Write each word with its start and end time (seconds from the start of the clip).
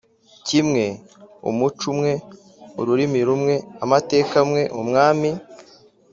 kimwe 0.47 0.85
umuco 1.49 1.83
umwe 1.91 2.13
ururimi 2.79 3.19
rumwe 3.27 3.55
amateka 3.83 4.33
amwe 4.43 4.61
umwami 4.81 5.29